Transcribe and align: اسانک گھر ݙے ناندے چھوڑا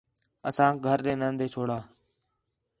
اسانک 0.49 0.75
گھر 0.85 0.99
ݙے 1.05 1.13
ناندے 1.19 1.47
چھوڑا 1.53 1.79